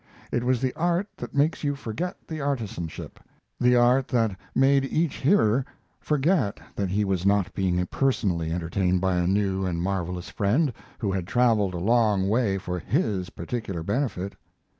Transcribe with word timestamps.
It 0.31 0.43
was 0.43 0.61
the 0.61 0.73
art 0.73 1.07
that 1.17 1.35
makes 1.35 1.63
you 1.63 1.75
forget 1.75 2.17
the 2.27 2.41
artisanship, 2.41 3.19
the 3.59 3.75
art 3.75 4.07
that 4.07 4.35
made 4.55 4.83
each 4.85 5.17
hearer 5.17 5.63
forget 5.99 6.59
that 6.75 6.89
he 6.89 7.05
was 7.05 7.23
not 7.23 7.53
being 7.53 7.85
personally 7.85 8.51
entertained 8.51 8.99
by 8.99 9.17
a 9.17 9.27
new 9.27 9.63
and 9.63 9.79
marvelous 9.79 10.29
friend, 10.31 10.73
who 10.97 11.11
had 11.11 11.27
traveled 11.27 11.75
a 11.75 11.77
long 11.77 12.27
way 12.29 12.57
for 12.57 12.79
his 12.79 13.29
particular 13.29 13.83
benefit. 13.83 14.33